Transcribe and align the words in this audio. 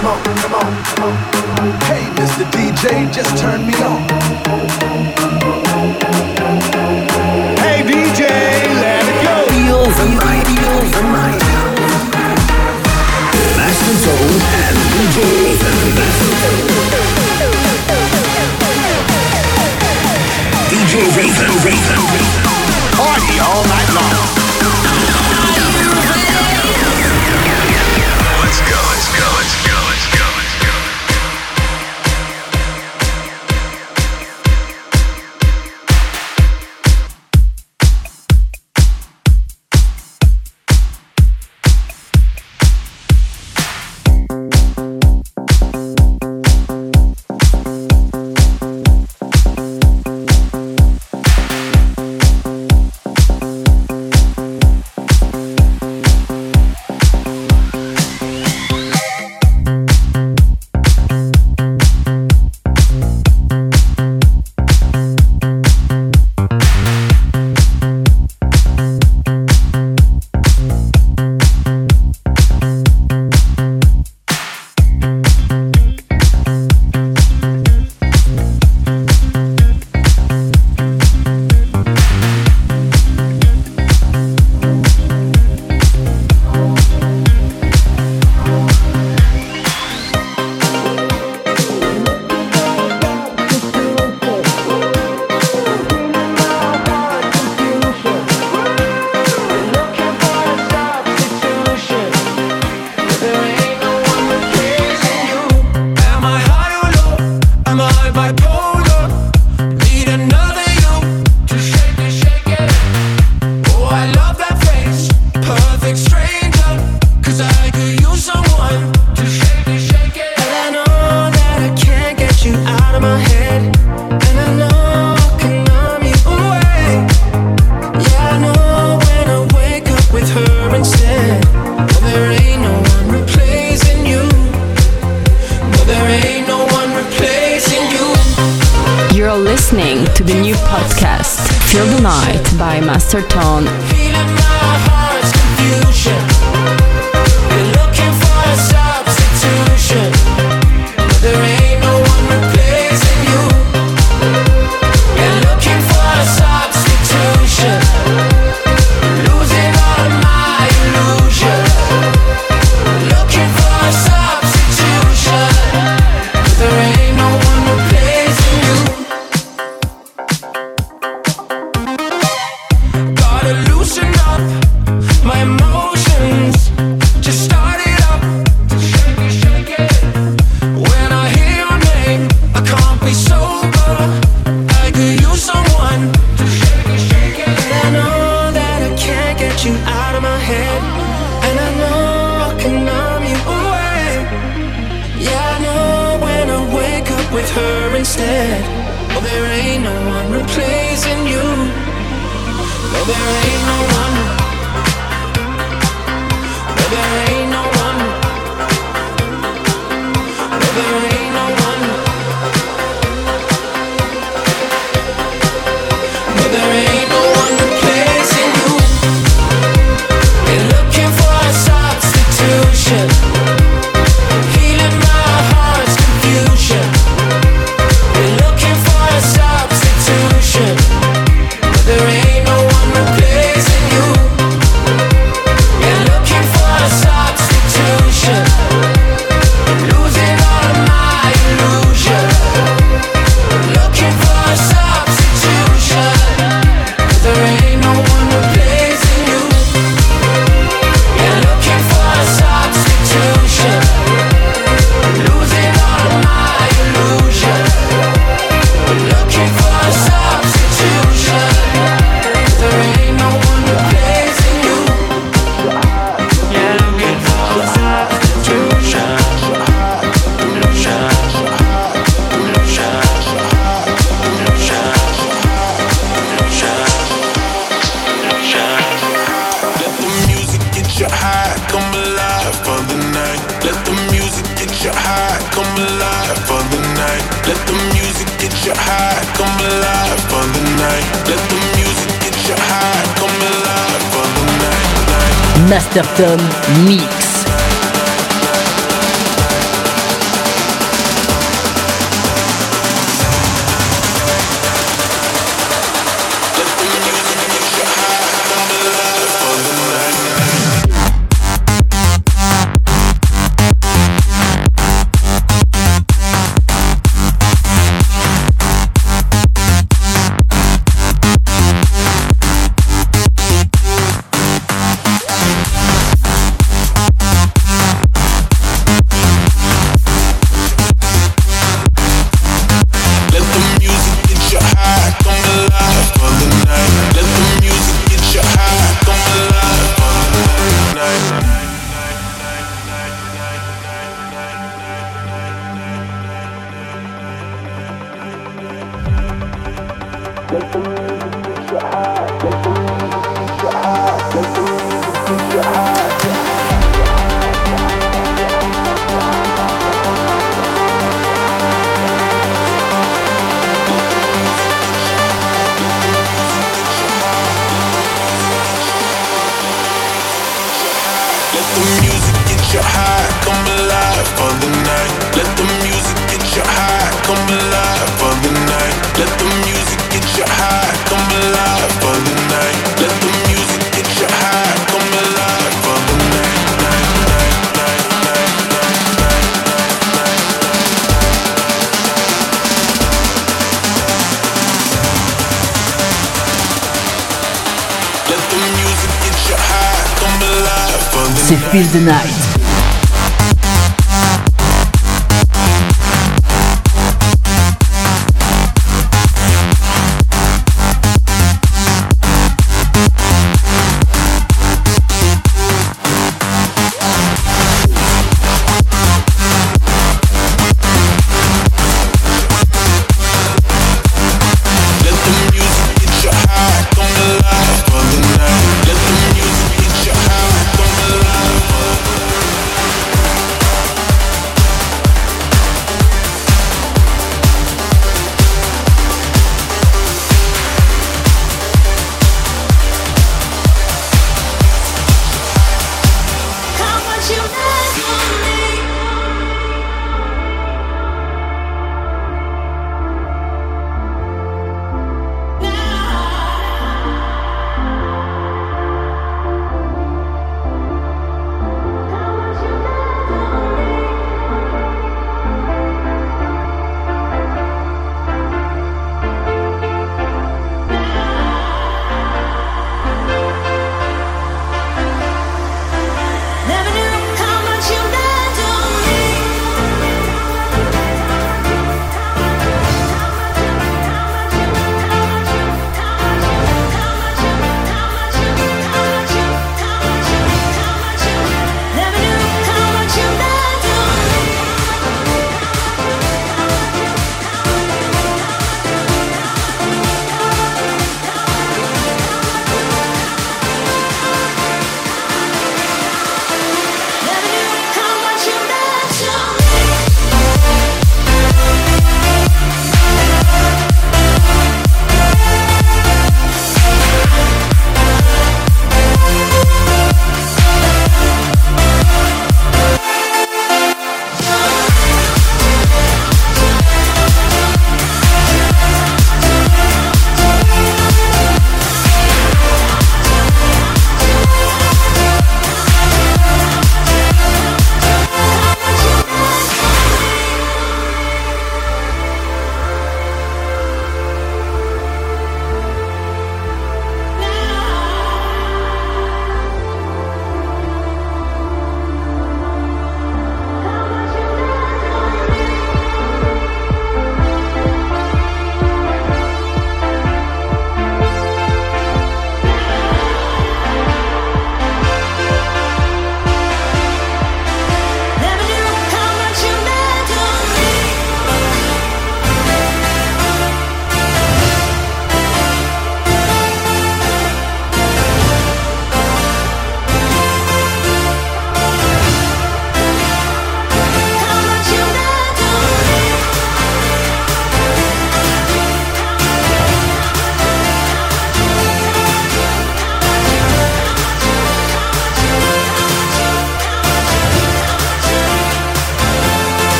come 0.00 0.12
on, 0.12 0.22
come 0.24 0.54
on, 0.54 0.84
come 0.84 1.04
on. 1.04 1.14
Hey, 1.84 2.04
Mr. 2.16 2.44
DJ, 2.52 3.12
just 3.12 3.36
turn 3.36 3.66
me 3.66 3.74
on. 3.84 4.00
Hey, 7.60 7.82
DJ, 7.84 8.22
let 8.80 9.04
it 9.04 9.18
go. 9.24 9.34
Feel 9.52 9.84
the 9.98 10.06
night, 10.16 10.46
feel 10.48 10.80
the 10.94 11.02
night. 11.12 11.42
Master 13.56 13.96
Tone 14.04 14.40
and 14.64 14.76
DJ 14.96 15.16
DJ 20.70 20.92
Raven, 21.16 21.52
Raven. 21.64 22.49
Party 22.49 22.49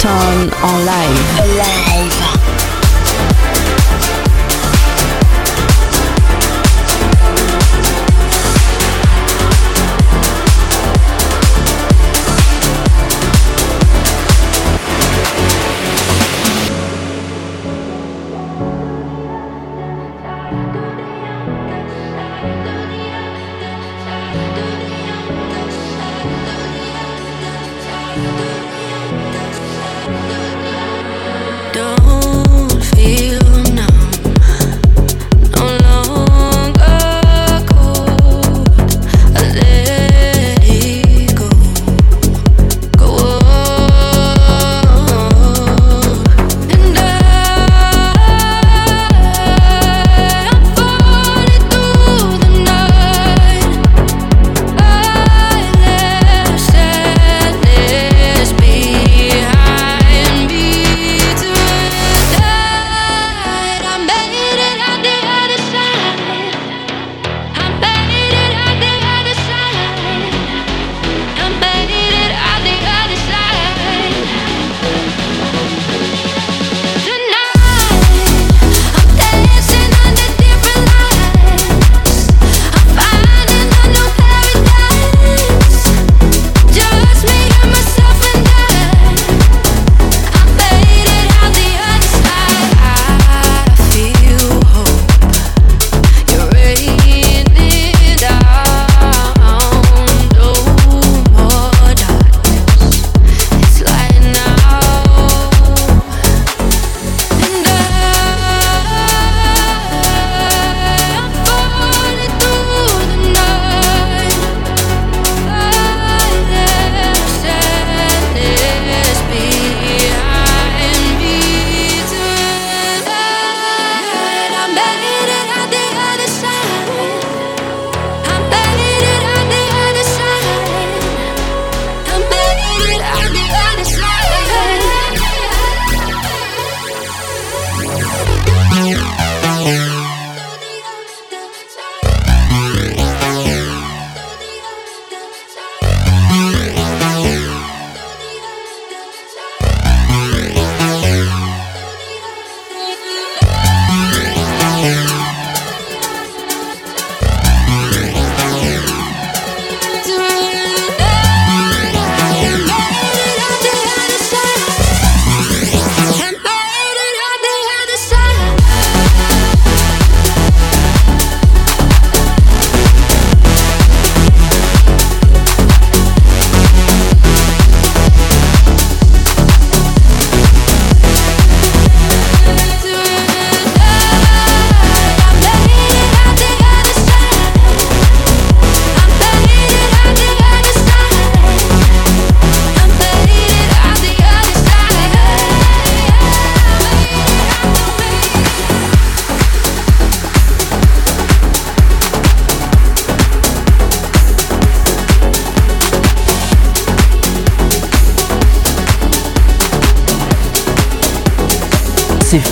En 0.00 0.06
live. 0.10 0.84
Live. 0.84 1.17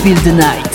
Feel 0.07 0.15
the 0.23 0.31
Night. 0.31 0.66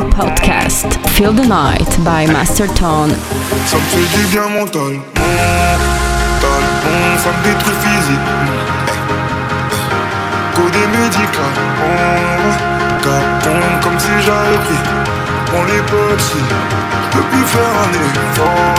Podcast 0.00 0.86
Feel 1.10 1.32
the 1.32 1.44
Night 1.44 1.88
by 2.04 2.26
Master 2.26 2.66
Tone. 2.74 3.10
Ça 3.66 3.76
me 3.76 3.82
fait 3.92 4.08
du 4.16 4.24
bien 4.28 4.48
ça 7.18 7.30
me 7.30 7.42
détruit 7.44 7.76
physique. 7.82 8.28
Codé 10.54 10.86
médical, 10.96 11.54
comme 13.82 13.98
si 13.98 14.12
j'avais 14.24 14.58
pris 14.64 14.82
mon 15.52 15.64
époxy. 15.66 16.42
Je 17.04 17.18
peux 17.18 17.24
plus 17.24 17.44
faire 17.44 17.74
un 17.84 17.92
effort, 17.92 18.78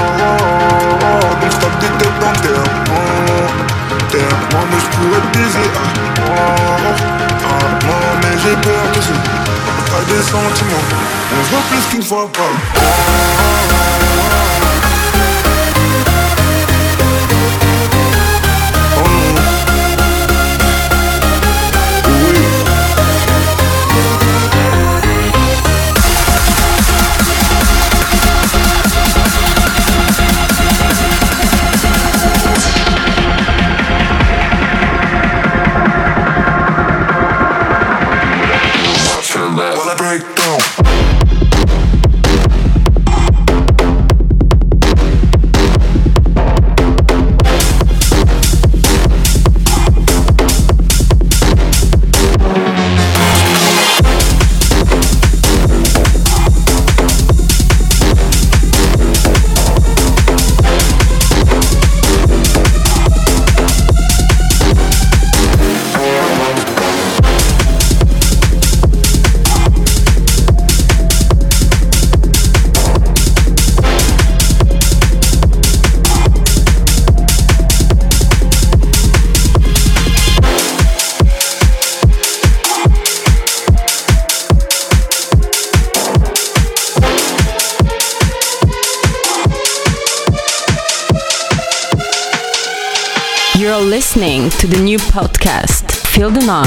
donc 1.40 1.52
je 1.52 1.58
tape 1.58 1.78
des 1.80 1.94
têtes 2.00 2.20
dans 2.22 2.38
terre, 4.12 4.38
moi 4.52 4.62
mais 4.72 4.80
je 4.80 4.88
pourrais 4.98 5.26
baiser, 5.34 5.70
ah, 6.18 6.42
ah, 7.46 8.12
mais 8.22 8.36
j'ai 8.42 8.56
peur 8.62 9.73
c'est 9.94 10.06
pas 10.06 10.14
des 10.14 10.22
sentiments. 10.22 10.72
On 11.32 11.42
voit 11.50 11.62
plus 11.70 11.86
qu'une 11.90 12.04
fois 12.04 12.30
pas. 12.32 12.42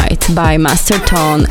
Night 0.08 0.34
by 0.36 0.56
Master 0.56 0.98
Tone 1.00 1.46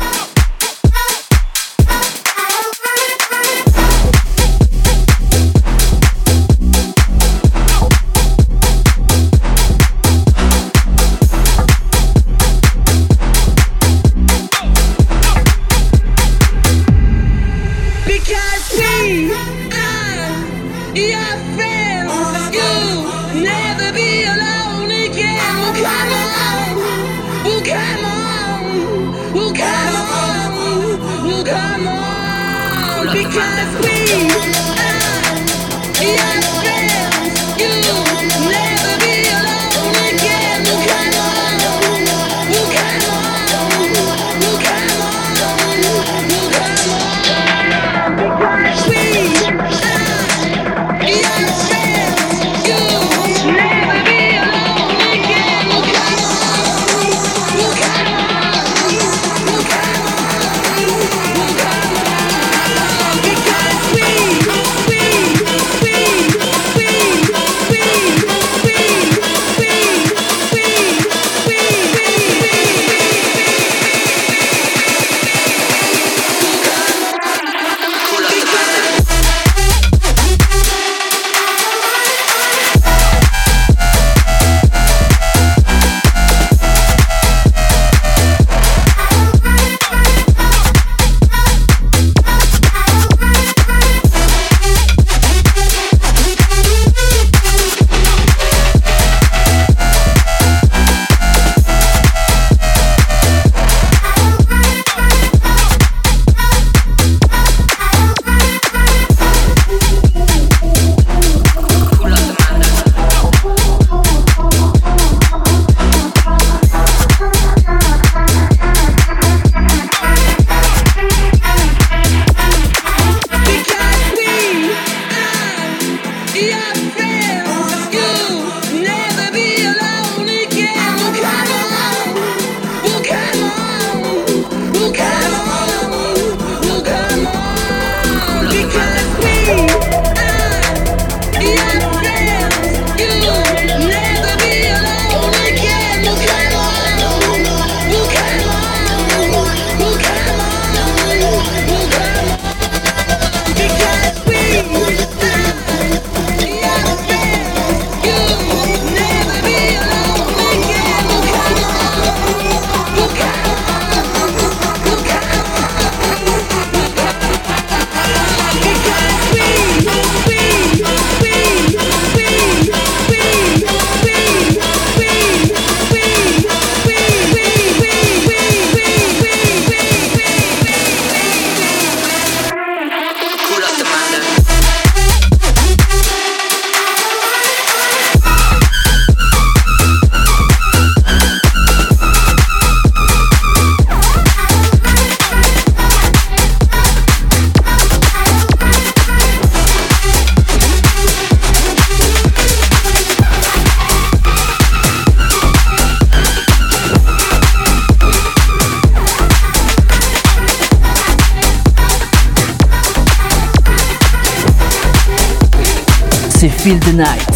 Feel 216.66 216.80
the 216.80 216.94
Night. 216.94 217.35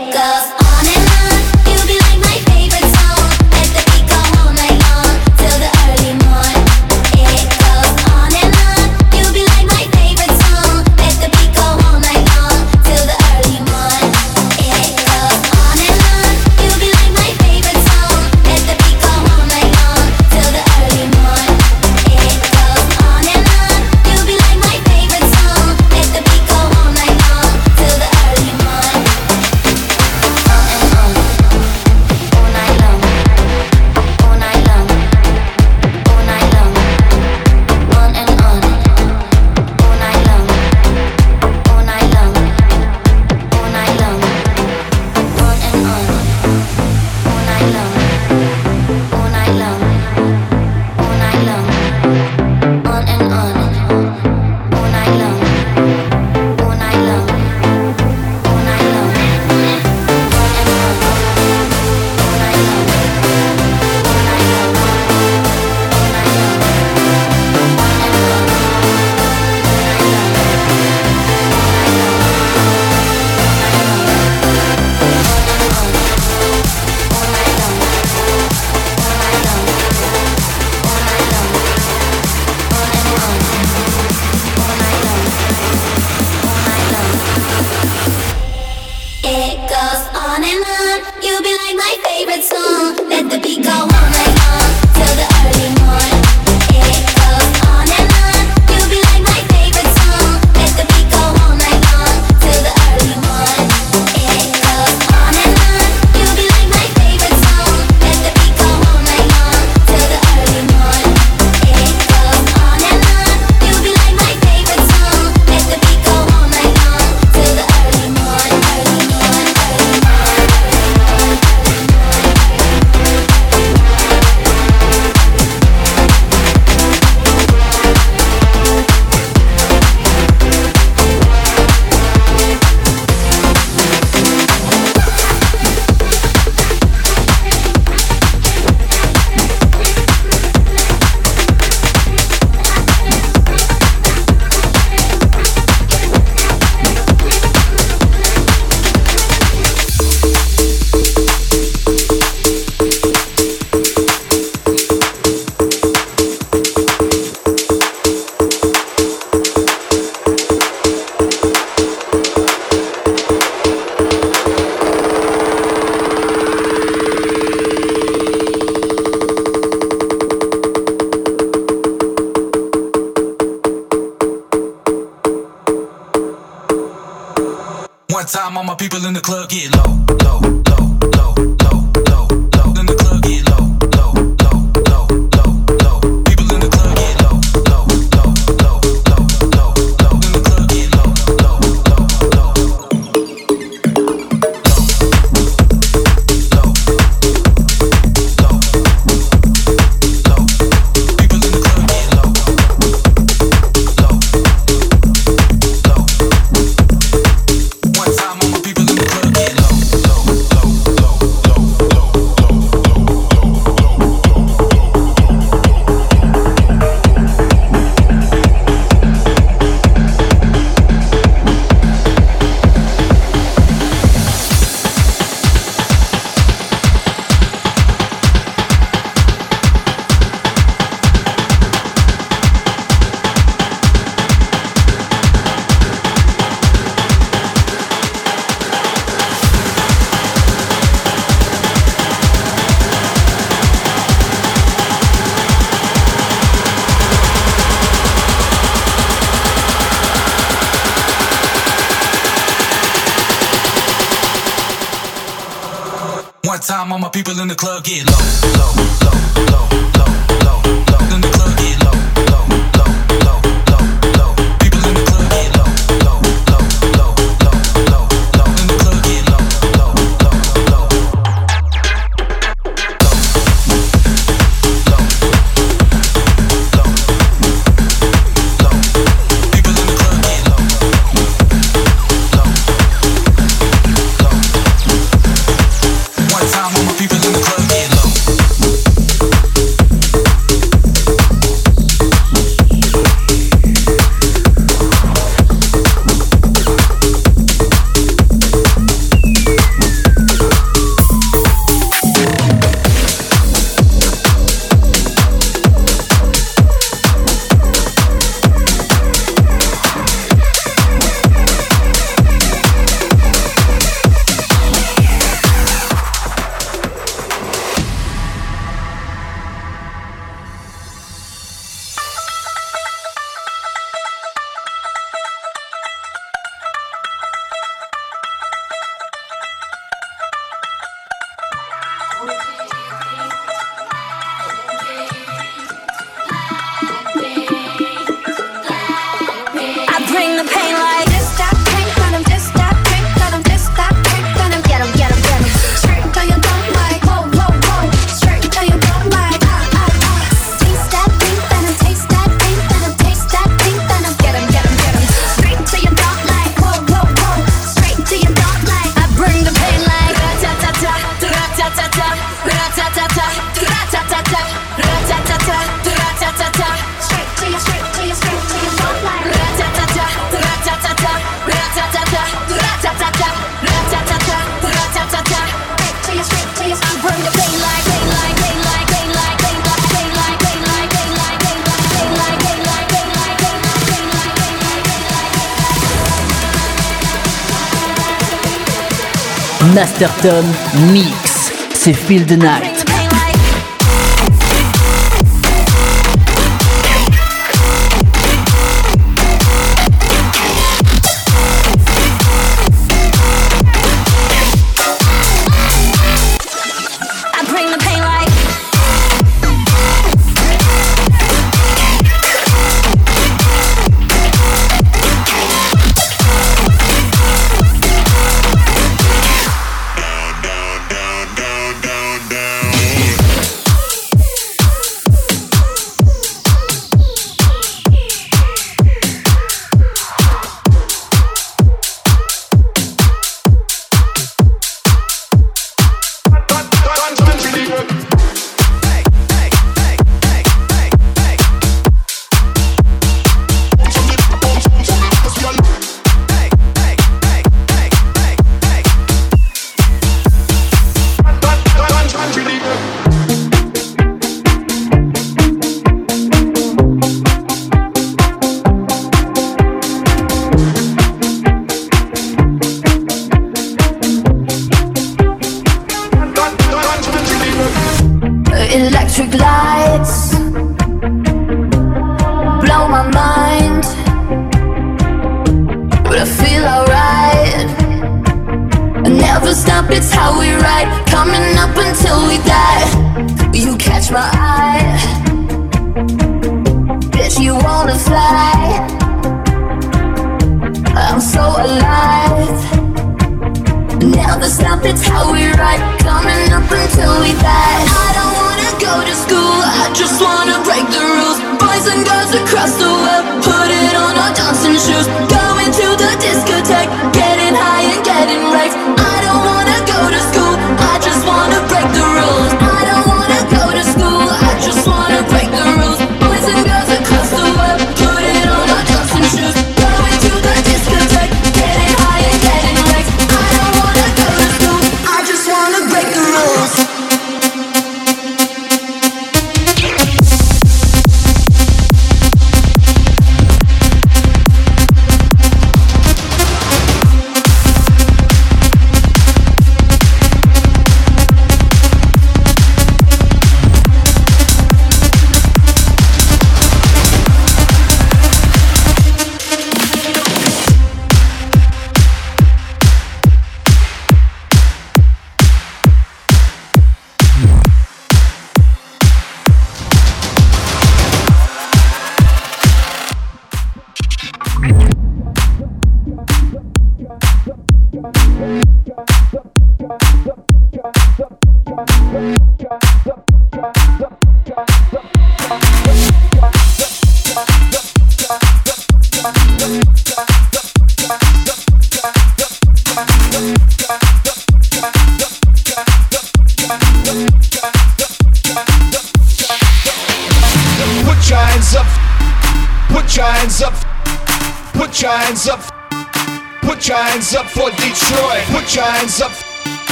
Masterton 389.73 390.45
Mix 390.91 391.51
c'est 391.73 391.93
Feel 391.93 392.25
the 392.25 392.37
Night. 392.37 392.90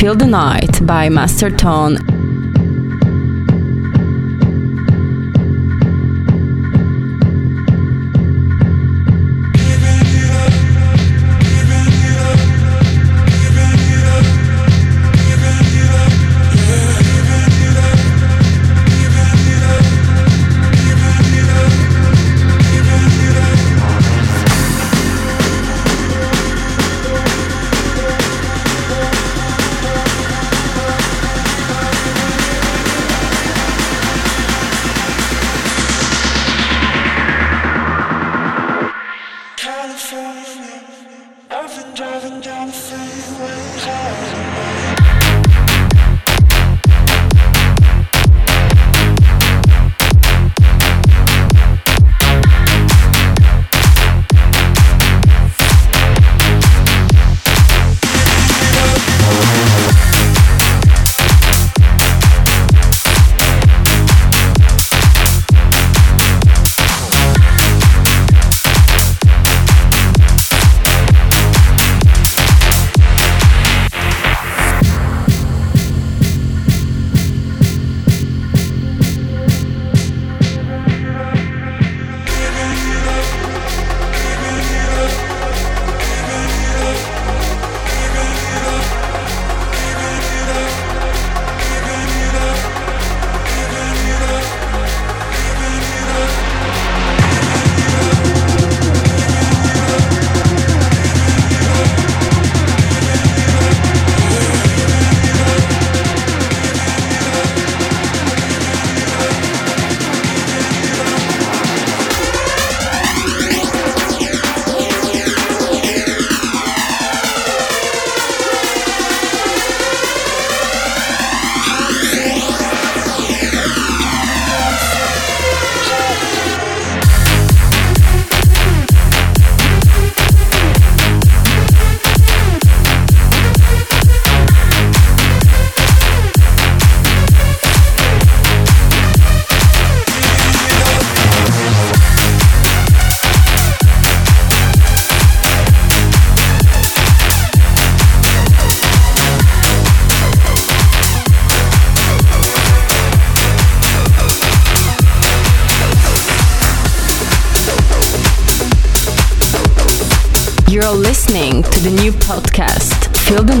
Feel 0.00 0.14
the 0.14 0.26
Night 0.26 0.86
by 0.86 1.10
Master 1.10 1.50
Tone 1.50 1.98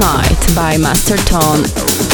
Night 0.00 0.54
by 0.56 0.78
Master 0.78 1.18
Tone. 1.18 2.09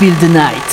Feel 0.00 0.14
the 0.14 0.30
Night. 0.30 0.69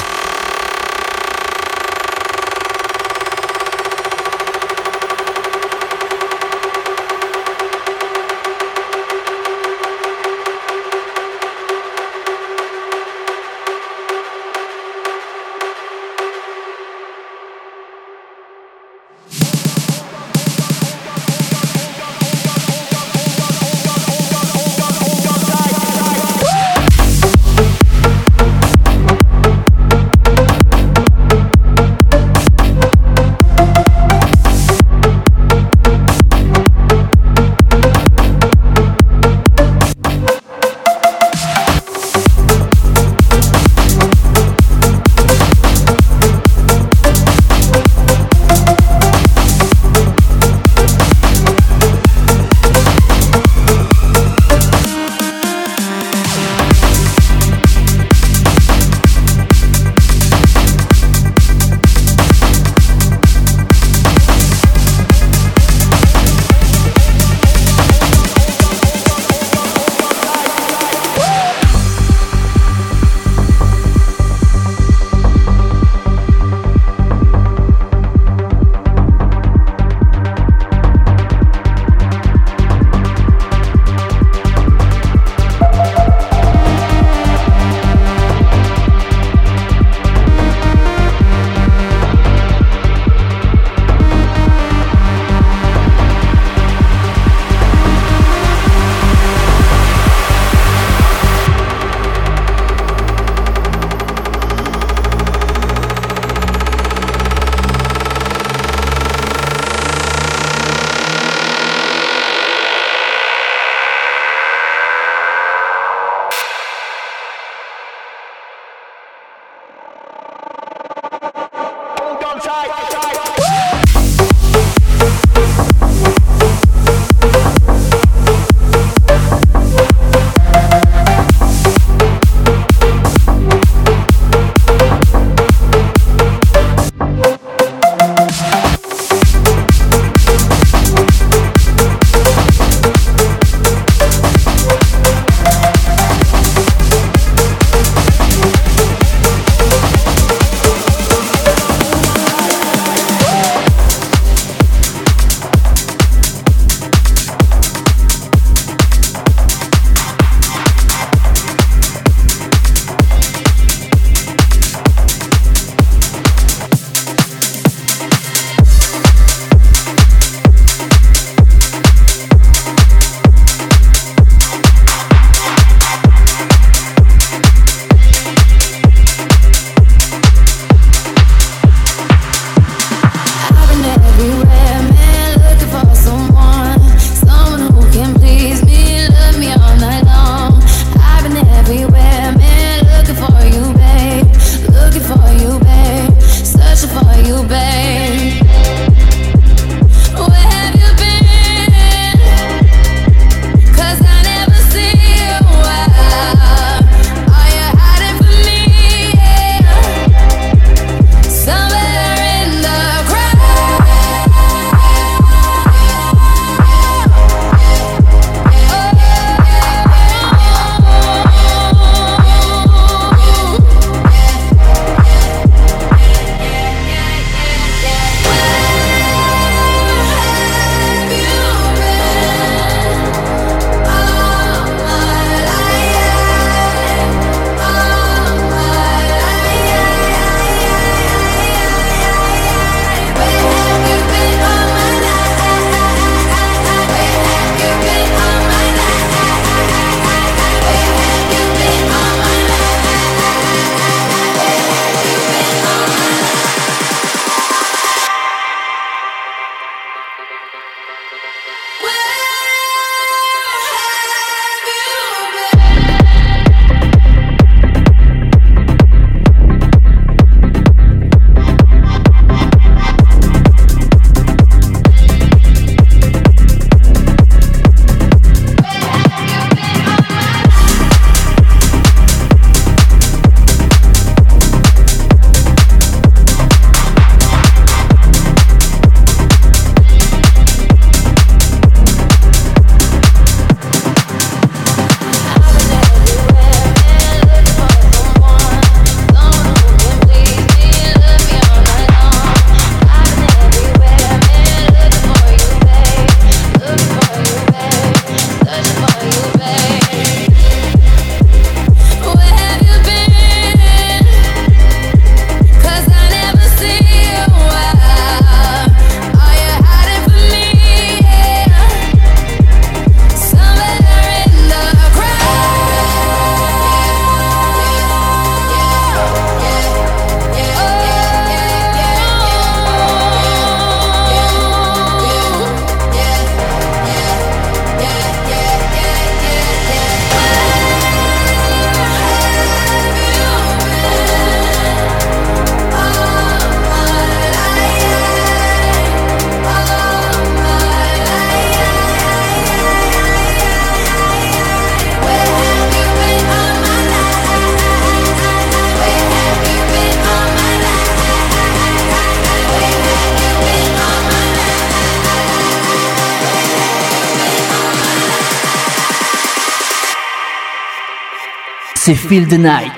feel 372.07 372.25
the 372.25 372.37
night. 372.37 372.76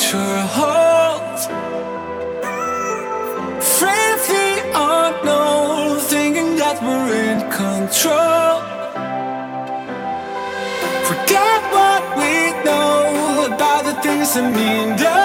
your 0.00 0.38
hold. 0.56 1.38
of 4.12 4.20
the 4.28 4.48
unknown, 4.74 5.98
thinking 6.00 6.56
that 6.56 6.76
we're 6.82 7.12
in 7.30 7.40
control. 7.50 8.60
Forget 11.08 11.60
what 11.76 12.02
we 12.20 12.34
know 12.64 13.54
about 13.54 13.84
the 13.84 13.94
things 14.02 14.34
that 14.34 14.46
mean. 14.56 15.21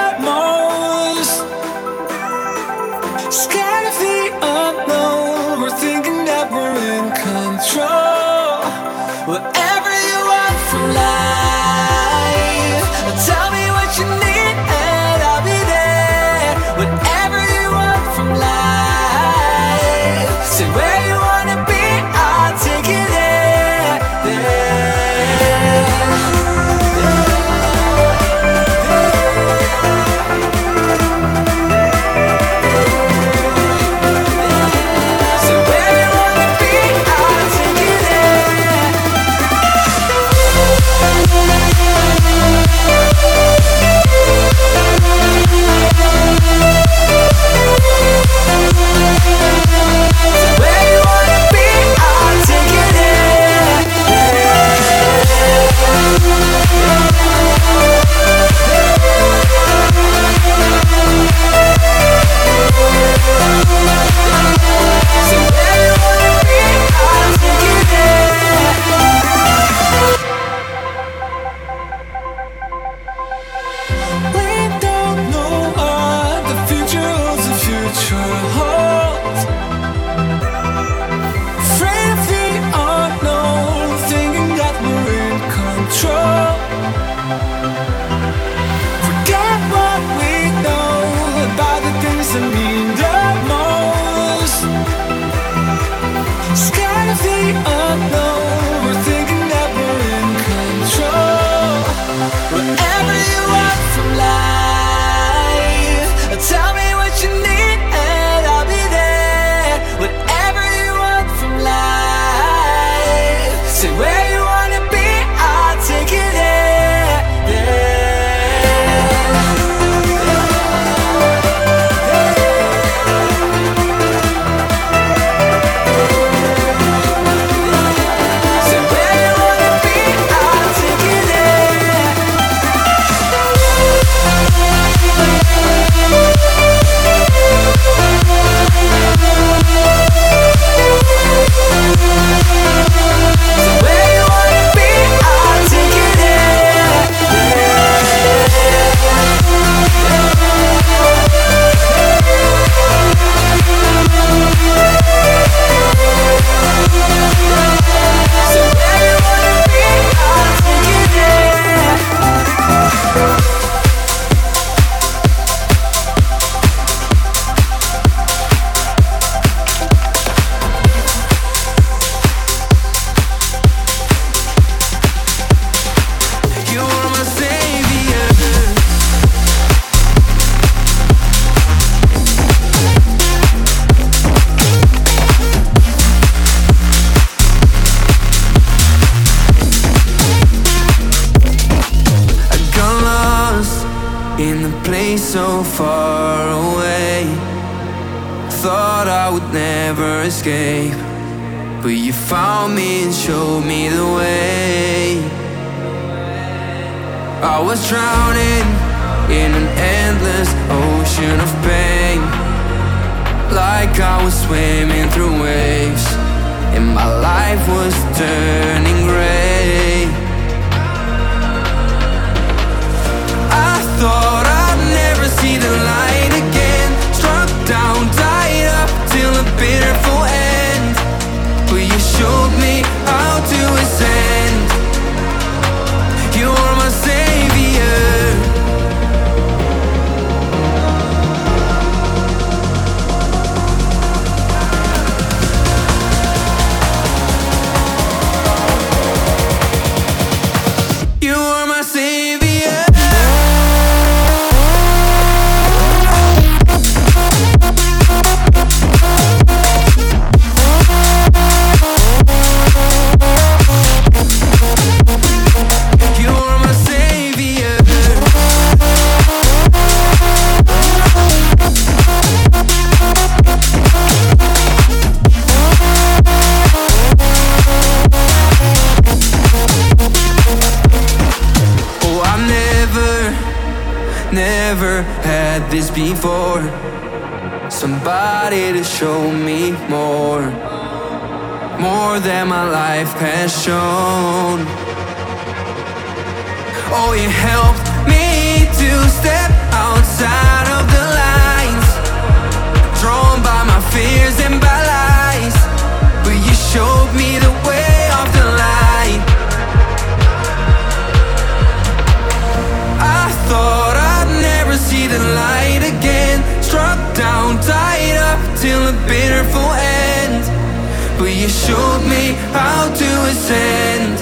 You 321.48 321.54
showed 321.54 322.04
me 322.04 322.34
how 322.52 322.94
to 322.94 323.10
ascend. 323.32 324.20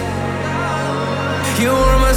You're 1.59 1.97
my 2.05 2.13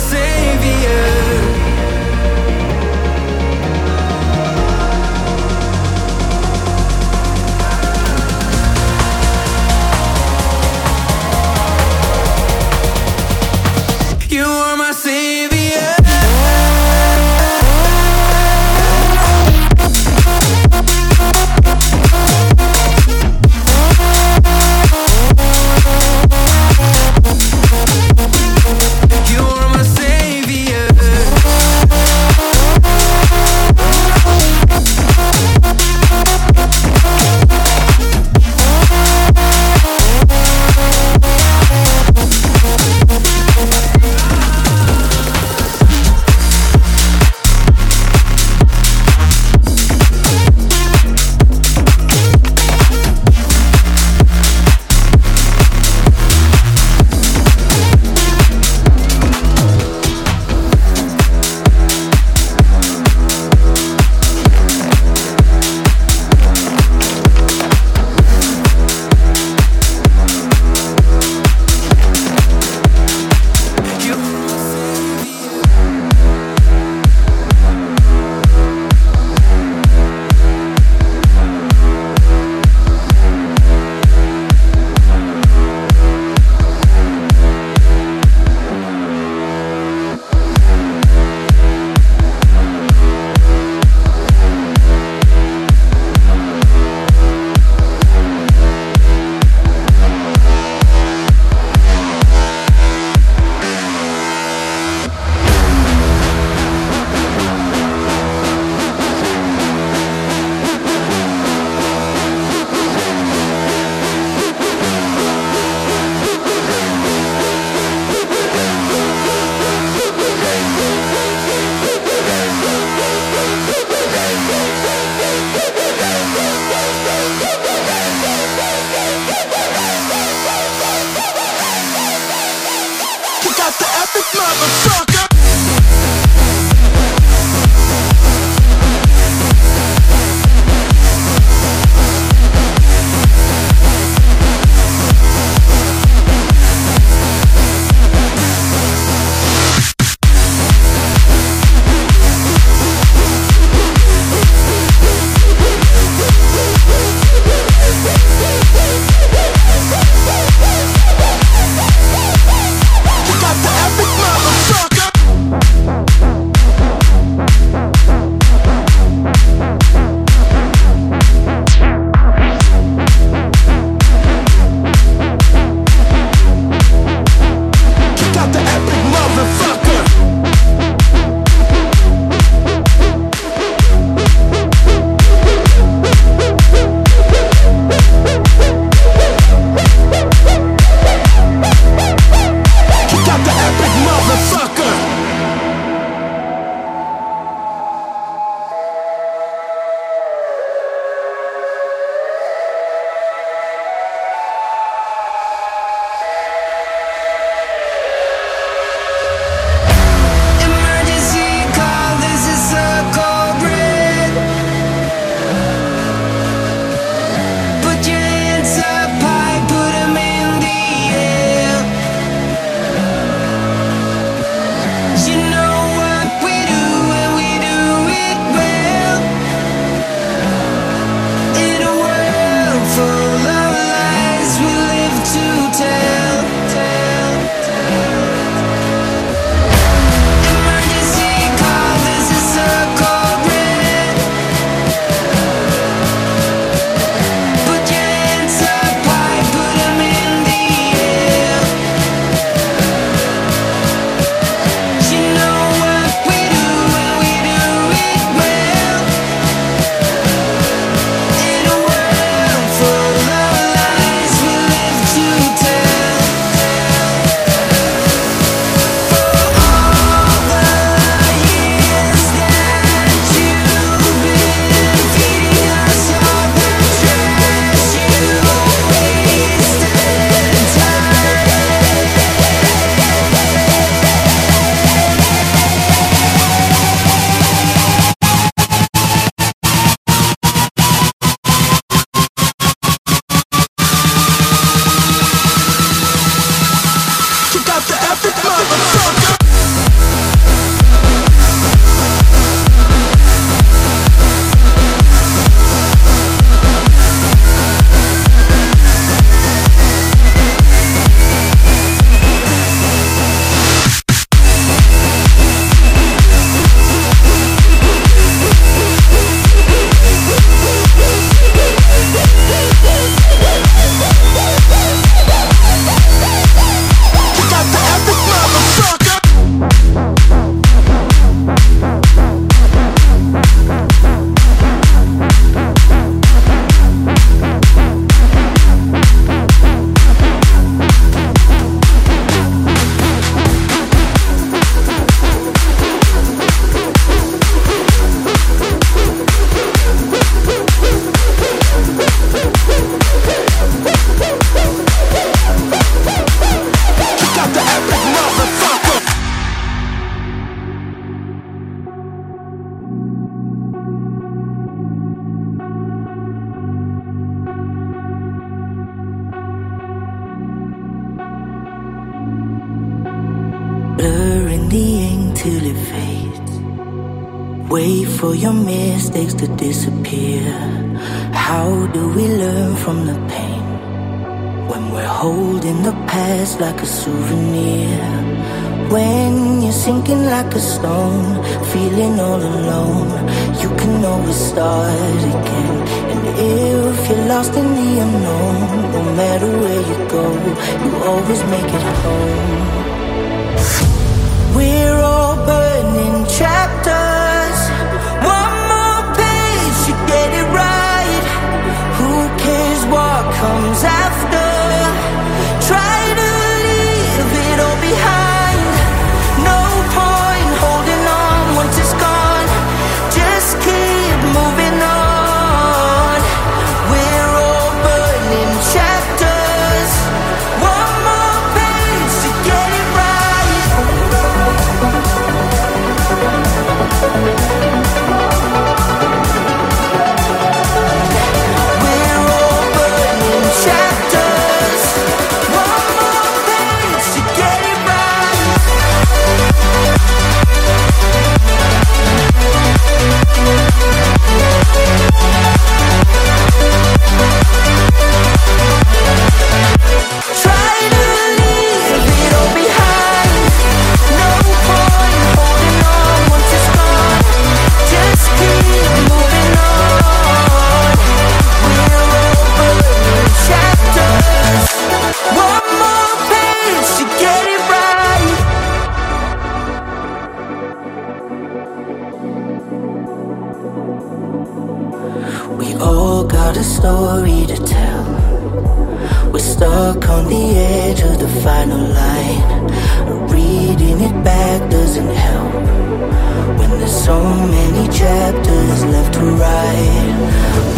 chapters 498.78 498.92
left 498.92 499.14
to 499.14 499.20
write. 499.20 500.14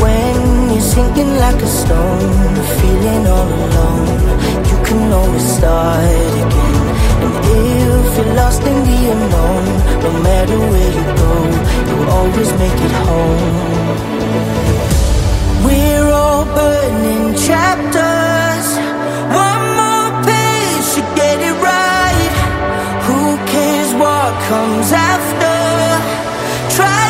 When 0.01 0.71
you're 0.71 0.81
sinking 0.81 1.37
like 1.37 1.63
a 1.63 1.67
stone, 1.67 2.55
feeling 2.81 3.27
all 3.27 3.49
alone, 3.49 4.09
you 4.69 4.79
can 4.85 5.13
always 5.13 5.57
start 5.57 6.05
again. 6.45 6.87
And 7.25 7.35
if 7.53 8.17
you're 8.17 8.35
lost 8.35 8.63
in 8.63 8.79
the 8.89 9.11
unknown, 9.13 9.65
no 10.03 10.11
matter 10.23 10.59
where 10.59 10.93
you 10.99 11.05
go, 11.25 11.33
you'll 11.89 12.11
always 12.11 12.51
make 12.63 12.79
it 12.87 12.93
home. 13.07 13.99
We're 15.65 16.11
all 16.11 16.45
burning 16.45 17.35
chapters. 17.35 18.67
One 19.47 19.65
more 19.81 20.11
page 20.25 20.87
to 20.97 21.03
get 21.21 21.39
it 21.41 21.57
right. 21.71 22.33
Who 23.07 23.37
cares 23.53 23.93
what 23.95 24.33
comes 24.49 24.93
after? 24.93 25.59
Try 26.77 27.10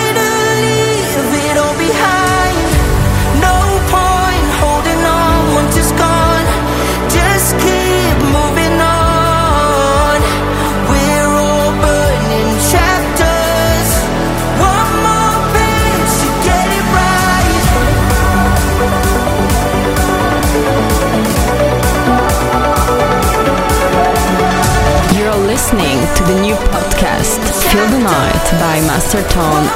the 26.34 26.40
new 26.42 26.54
podcast 26.54 27.40
Feel 27.70 27.86
the 27.88 27.98
Night 27.98 28.50
by 28.60 28.80
Master 28.86 29.20
Tone. 29.30 29.66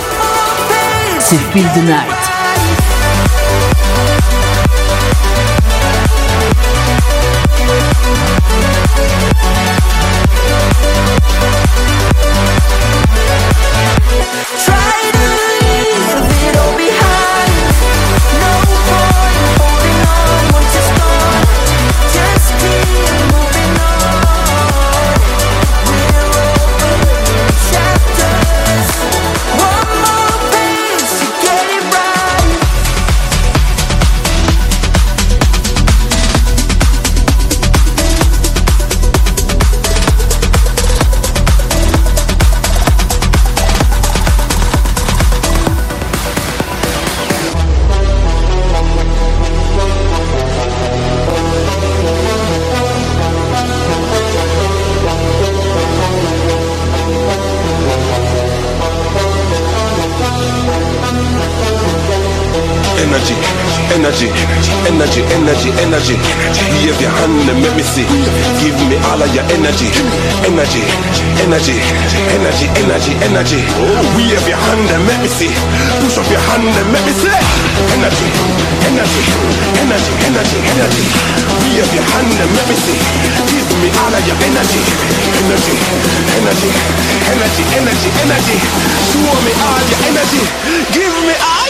C'est 1.18 1.36
Feel 1.52 1.64
the 1.74 1.82
Night. 1.82 2.33
Energy, 64.14 64.30
energy, 64.86 65.22
energy, 65.34 65.70
energy. 65.82 66.14
Wave 66.70 67.00
your 67.02 67.10
hand 67.10 67.50
and 67.50 67.58
make 67.58 67.74
me 67.74 67.82
see. 67.82 68.06
Give 68.62 68.78
me 68.86 68.94
all 69.10 69.18
of 69.18 69.26
your 69.34 69.42
energy, 69.50 69.90
energy, 70.46 70.82
energy, 71.42 71.74
energy, 72.30 72.66
energy, 72.78 73.12
energy. 73.26 73.60
Wave 74.14 74.46
your 74.46 74.54
hand 74.54 74.86
and 74.94 75.02
make 75.02 75.18
me 75.18 75.26
see. 75.28 75.50
Push 75.98 76.18
up 76.22 76.28
your 76.30 76.38
hand 76.46 76.62
and 76.62 76.88
make 76.94 77.02
me 77.02 77.14
see. 77.18 77.34
Energy, 77.98 78.28
energy, 78.86 79.22
energy, 79.82 80.12
energy, 80.30 80.58
energy. 80.62 81.04
Wave 81.74 81.90
your 81.90 82.06
hand 82.06 82.30
and 82.38 82.50
make 82.54 82.68
me 82.70 82.76
see. 82.86 82.98
Give 83.50 83.66
me 83.82 83.88
all 83.98 84.14
of 84.14 84.22
your 84.22 84.38
energy, 84.46 84.82
energy, 85.42 85.74
energy, 86.38 86.70
energy, 87.34 87.62
energy, 87.82 88.10
energy. 88.22 88.56
Show 89.10 89.34
me 89.42 89.52
all 89.58 89.82
your 89.90 90.00
energy. 90.06 90.42
Give 90.94 91.14
me 91.26 91.34
all 91.42 91.63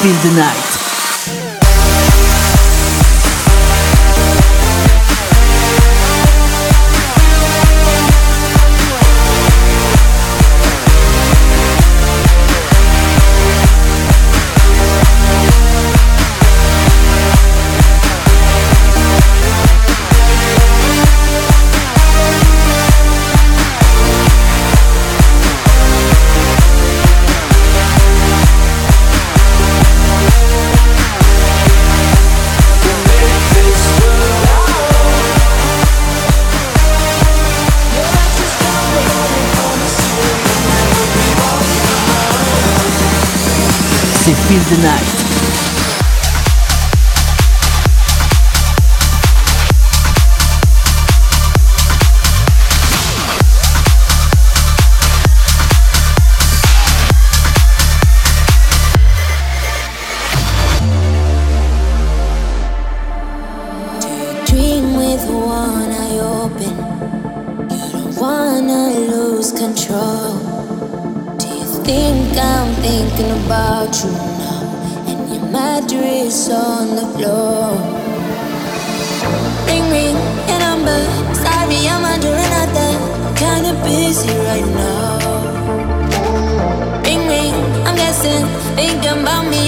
Feel 0.00 0.12
the 0.30 0.38
Night. 0.38 0.67
About 89.20 89.48
me, 89.48 89.67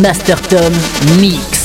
Master 0.00 0.36
Tone 0.36 0.76
Mix. 1.20 1.61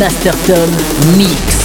Master 0.00 0.32
Tone 0.46 0.70
Mix. 1.18 1.60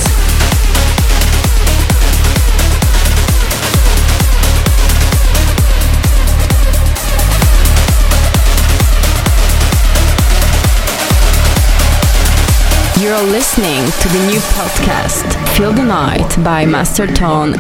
You're 13.02 13.22
listening 13.32 13.86
to 13.86 14.10
the 14.10 14.28
new 14.28 14.40
podcast, 14.52 15.56
Feel 15.56 15.72
the 15.72 15.86
Night 15.86 16.44
by 16.44 16.66
Master 16.66 17.08
Tone. 17.08 17.54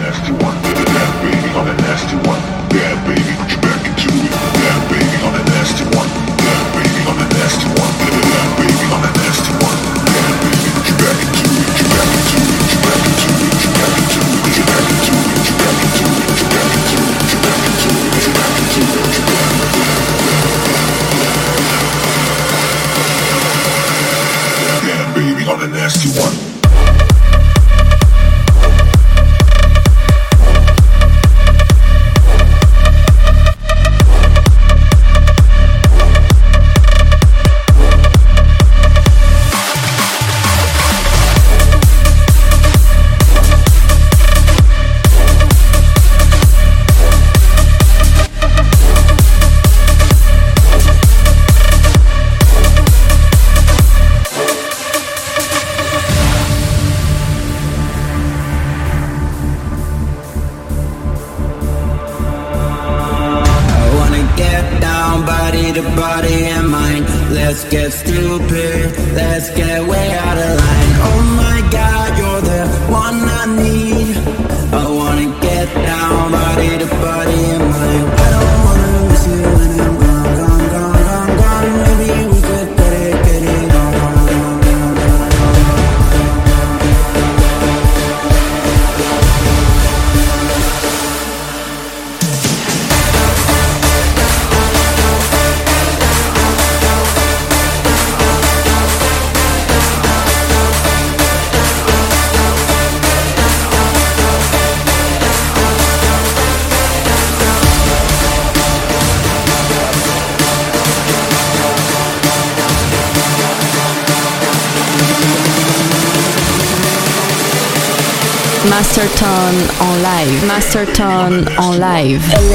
Master 120.97 121.43
Tone 121.55 121.73
en. 121.73 121.80
Live. 121.80 122.55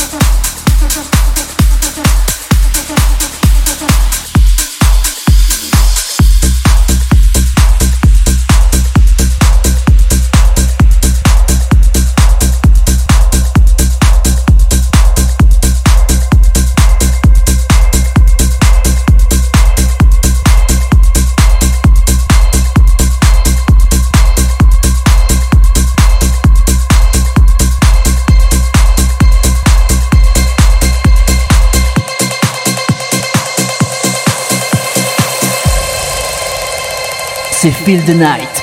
Feel 37.85 38.05
the 38.05 38.13
Night. 38.13 38.60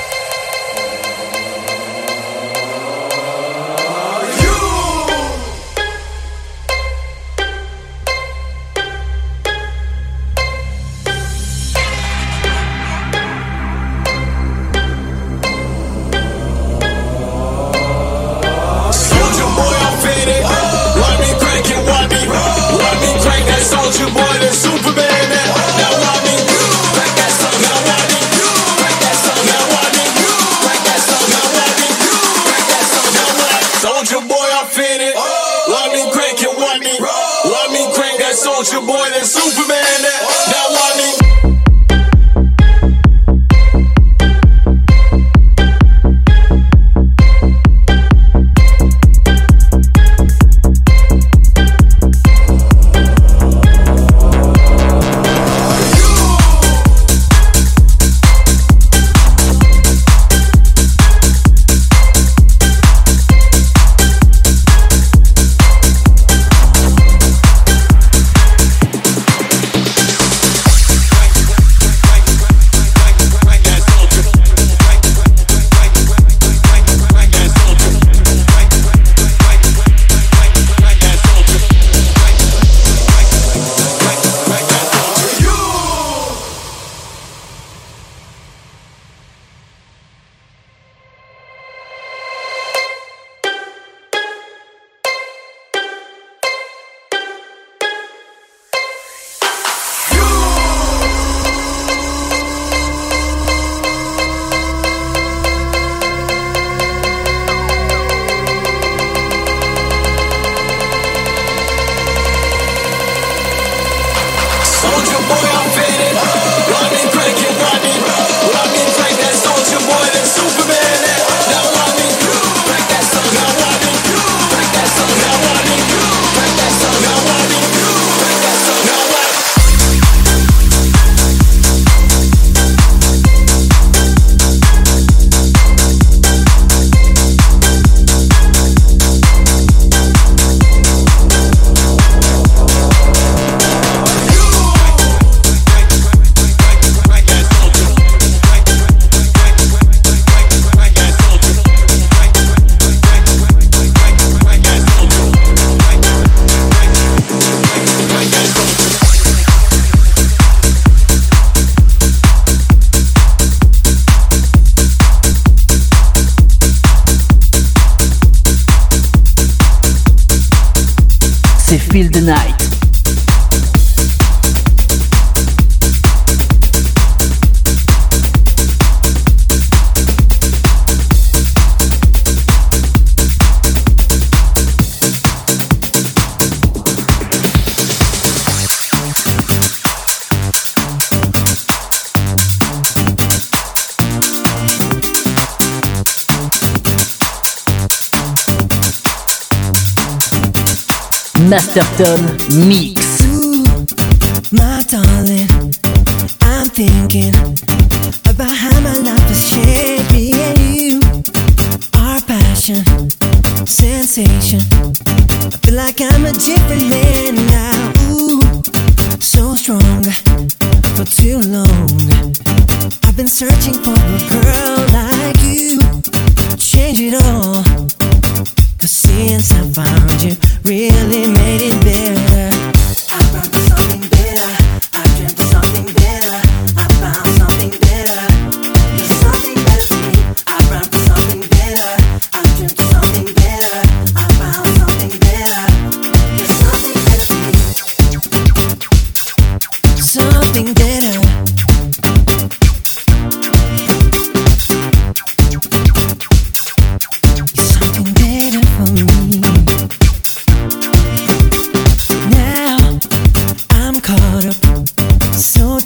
Master 201.75 202.03
Tone 202.03 202.67
Mix. 202.67 202.88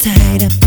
Tied 0.03 0.43
up. 0.43 0.62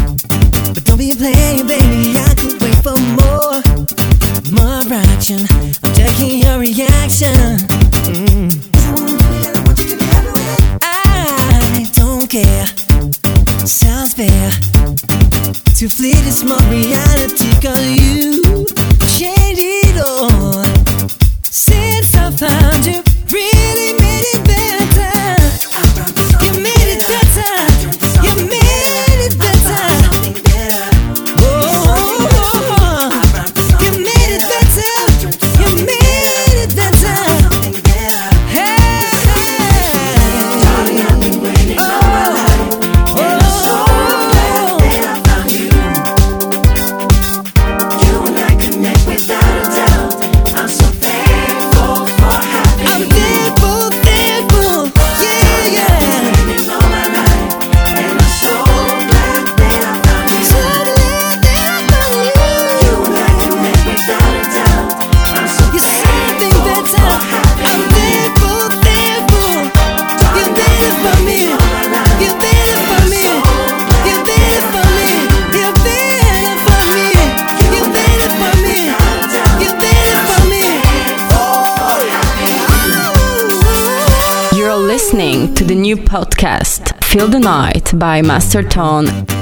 By 88.17 88.23
Master 88.23 88.63
Tone. 88.63 89.36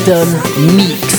Master 0.00 0.24
Tone 0.24 0.76
Mix. 0.76 1.09